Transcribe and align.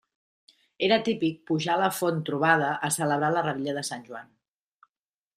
Era 0.85 0.95
típic 1.09 1.35
pujar 1.49 1.73
a 1.75 1.81
la 1.81 1.89
Font 1.97 2.17
Trobada 2.29 2.71
a 2.89 2.89
celebrar 2.95 3.29
la 3.35 3.43
revetlla 3.49 3.75
de 3.79 3.83
Sant 3.91 4.07
Joan. 4.09 4.33